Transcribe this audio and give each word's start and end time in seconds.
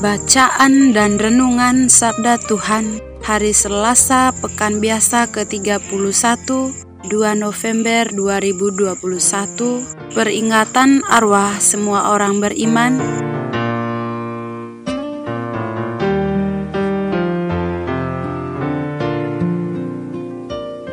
Bacaan 0.00 0.96
dan 0.96 1.20
Renungan 1.20 1.92
Sabda 1.92 2.40
Tuhan 2.48 3.04
Hari 3.20 3.52
Selasa 3.52 4.32
Pekan 4.32 4.80
Biasa 4.80 5.28
ke-31 5.28 5.92
2 7.04 7.12
November 7.36 8.08
2021 8.08 8.96
Peringatan 10.16 11.04
arwah 11.04 11.52
semua 11.60 12.16
orang 12.16 12.40
beriman. 12.40 12.96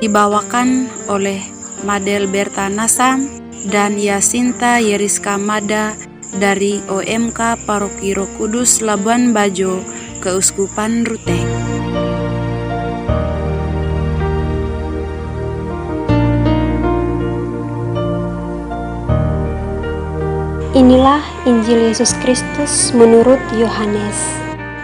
Dibawakan 0.04 0.92
oleh 1.08 1.40
Madel 1.88 2.28
Berta 2.28 2.68
Nasam 2.68 3.24
dan 3.72 3.96
Yasinta 3.96 4.84
Yeriska 4.84 5.40
Mada 5.40 5.96
dari 6.38 6.86
OMK 6.86 7.66
Paroki 7.66 8.14
Roh 8.14 8.30
Kudus 8.38 8.86
Labuan 8.86 9.34
Bajo, 9.34 9.82
Keuskupan 10.22 11.02
Ruteng. 11.06 11.50
Inilah 20.78 21.26
Injil 21.50 21.90
Yesus 21.90 22.14
Kristus 22.22 22.94
menurut 22.94 23.42
Yohanes 23.58 24.38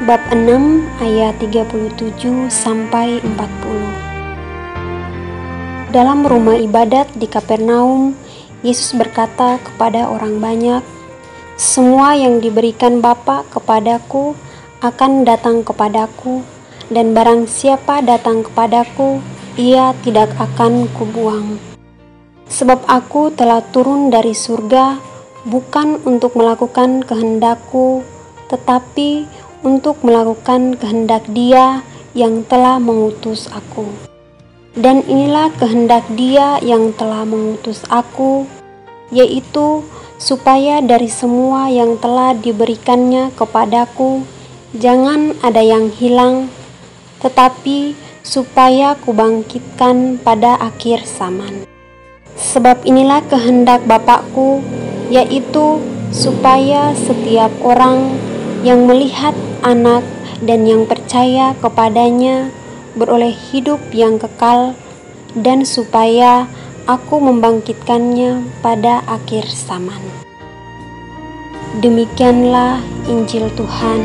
bab 0.10 0.20
6 0.34 0.82
ayat 1.00 1.38
37 1.38 2.50
sampai 2.50 3.22
40. 3.22 5.94
Dalam 5.94 6.26
rumah 6.26 6.58
ibadat 6.58 7.14
di 7.14 7.30
Kapernaum, 7.30 8.18
Yesus 8.66 8.98
berkata 8.98 9.62
kepada 9.62 10.10
orang 10.10 10.42
banyak, 10.42 10.82
semua 11.54 12.18
yang 12.18 12.42
diberikan 12.42 12.98
Bapa 12.98 13.46
kepadaku 13.54 14.34
akan 14.82 15.24
datang 15.24 15.62
kepadaku, 15.62 16.44
dan 16.92 17.16
barang 17.16 17.48
siapa 17.48 18.04
datang 18.04 18.44
kepadaku, 18.44 19.22
ia 19.56 19.94
tidak 20.02 20.34
akan 20.42 20.90
kubuang. 20.98 21.62
Sebab 22.50 22.84
aku 22.90 23.32
telah 23.32 23.64
turun 23.72 24.12
dari 24.12 24.36
surga 24.36 25.00
bukan 25.48 26.04
untuk 26.04 26.36
melakukan 26.36 27.06
kehendakku, 27.06 28.04
tetapi 28.52 29.24
untuk 29.64 30.04
melakukan 30.04 30.76
kehendak 30.76 31.24
Dia 31.32 31.86
yang 32.12 32.44
telah 32.46 32.78
mengutus 32.78 33.48
aku. 33.50 33.88
Dan 34.74 35.06
inilah 35.06 35.54
kehendak 35.56 36.04
Dia 36.18 36.60
yang 36.60 36.92
telah 36.98 37.24
mengutus 37.24 37.86
aku, 37.88 38.44
yaitu 39.14 39.86
supaya 40.18 40.80
dari 40.80 41.10
semua 41.10 41.70
yang 41.70 41.98
telah 42.00 42.34
diberikannya 42.38 43.34
kepadaku, 43.36 44.24
jangan 44.78 45.38
ada 45.46 45.62
yang 45.62 45.94
hilang, 45.94 46.50
tetapi 47.22 47.94
supaya 48.24 48.96
kubangkitkan 49.00 50.18
pada 50.24 50.56
akhir 50.58 51.04
zaman. 51.04 51.68
Sebab 52.34 52.88
inilah 52.88 53.22
kehendak 53.30 53.86
Bapakku, 53.86 54.64
yaitu 55.14 55.78
supaya 56.10 56.96
setiap 56.98 57.52
orang 57.62 58.18
yang 58.66 58.88
melihat 58.88 59.36
anak 59.62 60.02
dan 60.42 60.66
yang 60.66 60.88
percaya 60.88 61.54
kepadanya 61.60 62.50
beroleh 62.94 63.34
hidup 63.34 63.82
yang 63.92 64.18
kekal, 64.18 64.78
dan 65.34 65.66
supaya 65.66 66.46
aku 66.84 67.16
membangkitkannya 67.24 68.44
pada 68.60 69.00
akhir 69.08 69.48
zaman. 69.48 70.04
Demikianlah 71.80 72.84
Injil 73.08 73.48
Tuhan. 73.56 74.02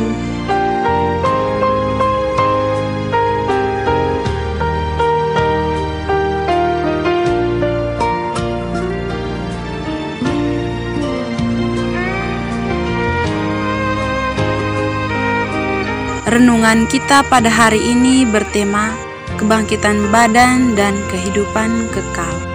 Renungan 16.29 16.87
kita 16.87 17.25
pada 17.27 17.51
hari 17.51 17.83
ini 17.83 18.23
bertema 18.29 18.95
kebangkitan 19.41 20.13
badan 20.13 20.77
dan 20.77 20.95
kehidupan 21.09 21.89
kekal. 21.91 22.48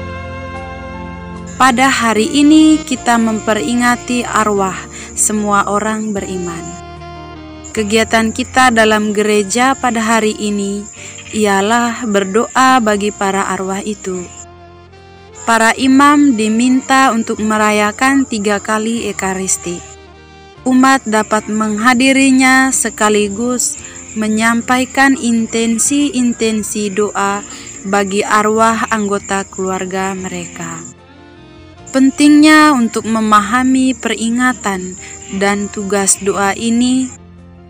Pada 1.64 1.88
hari 1.88 2.28
ini 2.28 2.76
kita 2.76 3.16
memperingati 3.16 4.28
arwah 4.28 4.76
semua 5.16 5.64
orang 5.72 6.12
beriman. 6.12 6.60
Kegiatan 7.72 8.36
kita 8.36 8.68
dalam 8.68 9.16
gereja 9.16 9.72
pada 9.72 10.04
hari 10.04 10.36
ini 10.36 10.84
ialah 11.32 12.04
berdoa 12.04 12.84
bagi 12.84 13.16
para 13.16 13.48
arwah 13.48 13.80
itu. 13.80 14.28
Para 15.48 15.72
imam 15.80 16.36
diminta 16.36 17.16
untuk 17.16 17.40
merayakan 17.40 18.28
tiga 18.28 18.60
kali 18.60 19.08
ekaristi 19.08 19.80
umat 20.68 21.04
dapat 21.08 21.48
menghadirinya 21.48 22.72
sekaligus 22.76 23.80
menyampaikan 24.20 25.16
intensi-intensi 25.16 26.92
doa 26.92 27.40
bagi 27.88 28.20
arwah 28.24 28.88
anggota 28.92 29.44
keluarga 29.48 30.12
mereka. 30.12 30.93
Pentingnya 31.94 32.74
untuk 32.74 33.06
memahami 33.06 33.94
peringatan 33.94 34.98
dan 35.38 35.70
tugas 35.70 36.18
doa 36.26 36.58
ini, 36.58 37.06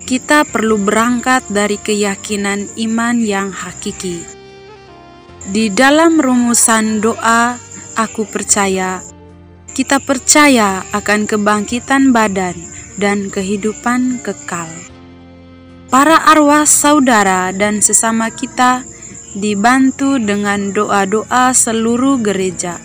kita 0.07 0.47
perlu 0.47 0.79
berangkat 0.79 1.44
dari 1.51 1.75
keyakinan 1.75 2.72
iman 2.88 3.19
yang 3.19 3.51
hakiki. 3.51 4.23
Di 5.51 5.67
dalam 5.67 6.23
rumusan 6.23 7.03
doa, 7.03 7.59
aku 8.00 8.23
percaya, 8.23 9.03
kita 9.75 10.00
percaya 10.00 10.88
akan 10.95 11.28
kebangkitan 11.28 12.16
badan 12.16 12.55
dan 12.95 13.28
kehidupan 13.28 14.23
kekal. 14.23 14.72
Para 15.91 16.31
arwah 16.31 16.63
saudara 16.63 17.51
dan 17.51 17.84
sesama 17.84 18.31
kita 18.31 18.88
dibantu 19.35 20.16
dengan 20.16 20.72
doa-doa 20.72 21.51
seluruh 21.51 22.23
gereja, 22.23 22.79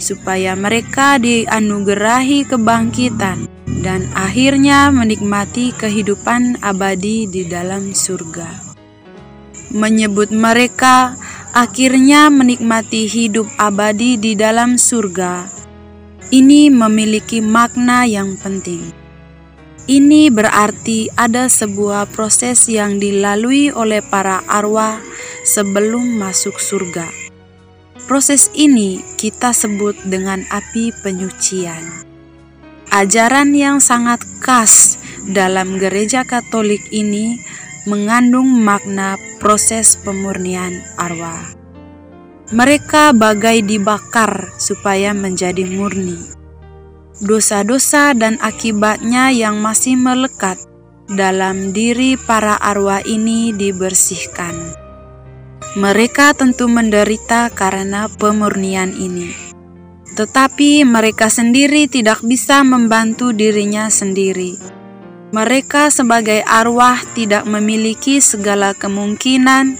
supaya 0.00 0.56
mereka 0.56 1.20
dianugerahi 1.20 2.48
kebangkitan 2.48 3.46
dan 3.84 4.08
akhirnya 4.16 4.88
menikmati 4.90 5.76
kehidupan 5.76 6.58
abadi 6.64 7.28
di 7.28 7.44
dalam 7.46 7.92
surga. 7.92 8.72
Menyebut 9.70 10.34
mereka 10.34 11.14
akhirnya 11.54 12.32
menikmati 12.32 13.06
hidup 13.06 13.46
abadi 13.60 14.18
di 14.18 14.34
dalam 14.34 14.74
surga, 14.74 15.46
ini 16.34 16.72
memiliki 16.72 17.38
makna 17.38 18.02
yang 18.08 18.34
penting 18.40 19.00
ini 19.90 20.30
berarti 20.30 21.10
ada 21.18 21.50
sebuah 21.50 22.14
proses 22.14 22.70
yang 22.70 23.02
dilalui 23.02 23.74
oleh 23.74 23.98
para 24.06 24.38
arwah 24.46 25.02
sebelum 25.42 26.14
masuk 26.14 26.62
surga. 26.62 27.19
Proses 28.10 28.50
ini 28.58 28.98
kita 29.14 29.54
sebut 29.54 29.94
dengan 30.02 30.42
api 30.50 30.90
penyucian. 31.06 32.02
Ajaran 32.90 33.54
yang 33.54 33.78
sangat 33.78 34.18
khas 34.42 34.98
dalam 35.30 35.78
gereja 35.78 36.26
Katolik 36.26 36.82
ini 36.90 37.38
mengandung 37.86 38.50
makna 38.50 39.14
proses 39.38 39.94
pemurnian 40.02 40.82
arwah. 40.98 41.54
Mereka 42.50 43.14
bagai 43.14 43.62
dibakar 43.62 44.58
supaya 44.58 45.14
menjadi 45.14 45.62
murni 45.70 46.18
dosa-dosa 47.22 48.10
dan 48.18 48.42
akibatnya 48.42 49.30
yang 49.30 49.62
masih 49.62 49.94
melekat 49.94 50.58
dalam 51.06 51.70
diri 51.70 52.18
para 52.18 52.58
arwah 52.58 53.06
ini 53.06 53.54
dibersihkan. 53.54 54.79
Mereka 55.78 56.34
tentu 56.34 56.66
menderita 56.66 57.46
karena 57.54 58.10
pemurnian 58.10 58.90
ini. 58.90 59.50
tetapi 60.20 60.82
mereka 60.84 61.30
sendiri 61.30 61.86
tidak 61.86 62.20
bisa 62.26 62.60
membantu 62.66 63.30
dirinya 63.30 63.88
sendiri. 63.88 64.58
Mereka, 65.30 65.94
sebagai 65.94 66.42
arwah, 66.42 66.98
tidak 67.14 67.46
memiliki 67.46 68.18
segala 68.18 68.74
kemungkinan 68.74 69.78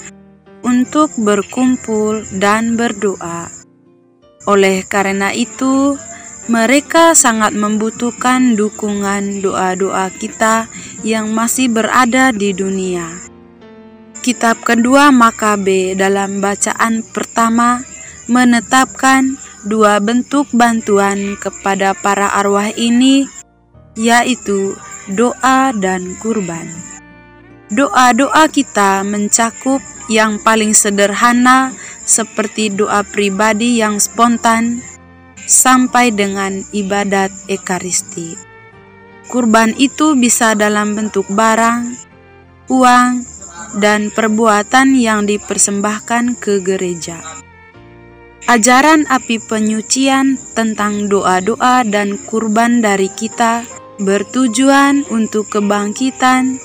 untuk 0.63 1.11
berkumpul 1.19 2.23
dan 2.39 2.79
berdoa. 2.79 3.51
Oleh 4.47 4.87
karena 4.87 5.35
itu, 5.35 5.99
mereka 6.47 7.19
sangat 7.19 7.51
membutuhkan 7.53 8.55
dukungan 8.55 9.43
doa-doa 9.43 10.09
kita 10.15 10.71
yang 11.03 11.35
masih 11.35 11.69
berada 11.69 12.31
di 12.31 12.55
dunia. 12.55 13.30
Kitab 14.21 14.61
kedua 14.61 15.09
Makabe 15.09 15.97
dalam 15.97 16.45
bacaan 16.45 17.01
pertama 17.01 17.81
menetapkan 18.29 19.41
dua 19.65 19.97
bentuk 19.97 20.45
bantuan 20.53 21.41
kepada 21.41 21.97
para 21.97 22.29
arwah 22.37 22.69
ini, 22.77 23.25
yaitu 23.97 24.77
doa 25.09 25.73
dan 25.73 26.21
kurban. 26.21 26.69
Doa-doa 27.73 28.45
kita 28.53 29.01
mencakup 29.09 29.81
yang 30.13 30.37
paling 30.45 30.77
sederhana, 30.77 31.73
seperti 32.05 32.69
doa 32.69 33.01
pribadi 33.01 33.81
yang 33.81 33.97
spontan, 33.97 34.85
sampai 35.49 36.13
dengan 36.13 36.61
ibadat 36.77 37.33
Ekaristi. 37.49 38.37
Kurban 39.33 39.73
itu 39.81 40.13
bisa 40.13 40.53
dalam 40.53 40.93
bentuk 40.93 41.25
barang, 41.33 41.97
uang, 42.69 43.40
dan 43.79 44.11
perbuatan 44.11 44.99
yang 44.99 45.29
dipersembahkan 45.29 46.41
ke 46.41 46.59
gereja. 46.65 47.23
Ajaran 48.51 49.07
api 49.07 49.39
penyucian 49.39 50.35
tentang 50.59 51.07
doa-doa 51.07 51.87
dan 51.87 52.19
kurban 52.27 52.83
dari 52.83 53.07
kita 53.07 53.63
bertujuan 54.01 55.07
untuk 55.13 55.53
kebangkitan 55.53 56.59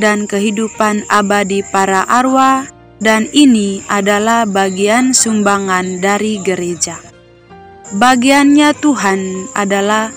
dan 0.00 0.26
kehidupan 0.26 1.04
abadi 1.06 1.62
para 1.62 2.02
arwah, 2.08 2.66
dan 2.98 3.30
ini 3.30 3.84
adalah 3.86 4.42
bagian 4.42 5.14
sumbangan 5.14 6.02
dari 6.02 6.42
gereja. 6.42 6.98
Bagiannya 7.94 8.74
Tuhan 8.82 9.48
adalah 9.54 10.10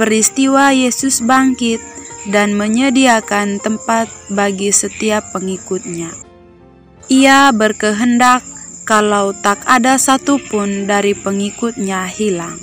peristiwa 0.00 0.72
Yesus 0.72 1.20
bangkit 1.20 1.78
dan 2.30 2.54
menyediakan 2.54 3.58
tempat 3.58 4.06
bagi 4.30 4.70
setiap 4.70 5.34
pengikutnya. 5.34 6.14
Ia 7.10 7.50
berkehendak 7.50 8.46
kalau 8.86 9.34
tak 9.34 9.62
ada 9.66 9.98
satupun 9.98 10.86
dari 10.86 11.14
pengikutnya 11.18 12.06
hilang. 12.06 12.58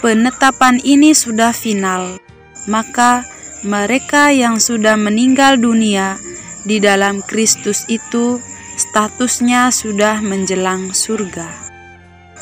Penetapan 0.00 0.80
ini 0.82 1.12
sudah 1.12 1.52
final, 1.52 2.18
maka 2.66 3.22
mereka 3.60 4.32
yang 4.32 4.56
sudah 4.56 4.96
meninggal 4.96 5.60
dunia 5.60 6.16
di 6.64 6.80
dalam 6.80 7.20
Kristus 7.20 7.84
itu 7.92 8.40
statusnya 8.80 9.68
sudah 9.68 10.24
menjelang 10.24 10.96
surga. 10.96 11.52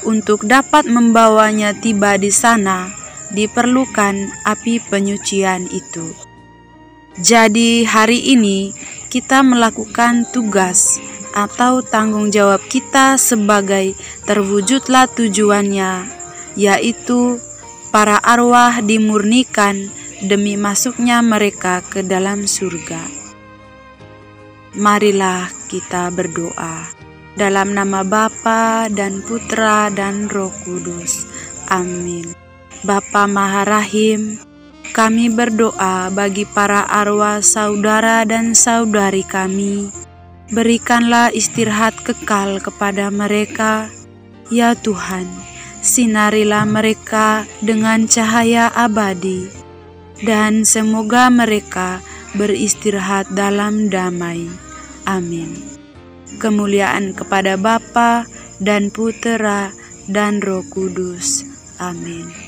Untuk 0.06 0.46
dapat 0.46 0.86
membawanya 0.86 1.74
tiba 1.74 2.14
di 2.14 2.30
sana, 2.30 2.94
diperlukan 3.32 4.32
api 4.44 4.80
penyucian 4.84 5.68
itu. 5.68 6.12
Jadi, 7.18 7.82
hari 7.82 8.32
ini 8.36 8.70
kita 9.10 9.42
melakukan 9.42 10.28
tugas 10.30 11.02
atau 11.34 11.82
tanggung 11.82 12.30
jawab 12.30 12.62
kita 12.70 13.18
sebagai 13.18 13.98
terwujudlah 14.24 15.10
tujuannya, 15.10 16.06
yaitu 16.54 17.42
para 17.90 18.22
arwah 18.22 18.78
dimurnikan 18.80 19.90
demi 20.22 20.58
masuknya 20.58 21.22
mereka 21.22 21.82
ke 21.86 22.06
dalam 22.06 22.46
surga. 22.46 23.02
Marilah 24.78 25.50
kita 25.66 26.14
berdoa 26.14 26.86
dalam 27.38 27.74
nama 27.74 28.02
Bapa 28.02 28.90
dan 28.90 29.22
Putra 29.22 29.90
dan 29.90 30.30
Roh 30.30 30.52
Kudus. 30.66 31.26
Amin. 31.70 32.47
Bapa 32.84 33.26
Maharahim, 33.30 34.38
kami 34.94 35.30
berdoa 35.32 36.10
bagi 36.10 36.44
para 36.46 36.86
arwah 36.86 37.42
saudara 37.44 38.24
dan 38.24 38.54
saudari 38.54 39.22
kami 39.22 39.90
Berikanlah 40.48 41.28
istirahat 41.36 41.92
kekal 42.00 42.56
kepada 42.64 43.12
mereka, 43.12 43.92
ya 44.48 44.72
Tuhan. 44.72 45.28
Sinarilah 45.84 46.64
mereka 46.64 47.44
dengan 47.60 48.08
cahaya 48.08 48.72
abadi, 48.72 49.44
dan 50.24 50.64
semoga 50.64 51.28
mereka 51.28 52.00
beristirahat 52.32 53.28
dalam 53.36 53.92
damai. 53.92 54.48
Amin. 55.04 55.52
Kemuliaan 56.40 57.12
kepada 57.12 57.60
Bapa 57.60 58.24
dan 58.56 58.88
Putera 58.88 59.68
dan 60.08 60.40
Roh 60.40 60.64
Kudus. 60.72 61.44
Amin. 61.76 62.47